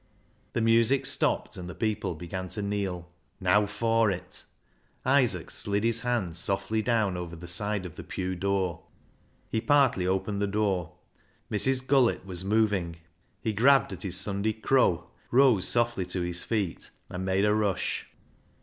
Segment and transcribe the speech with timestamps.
[0.53, 3.11] The music stopped, and the people began to kneel.
[3.39, 4.45] Now for it!
[5.05, 8.81] Isaac slid his hand softly down over the side of the pew door.
[9.51, 10.93] He partly opened the door.
[11.51, 11.85] Mrs.
[11.85, 12.95] Gullett was moving.
[13.41, 17.53] He grabbed at his Sunday" crow" (hat), rose softly to his feet, and made a
[17.53, 18.07] rush.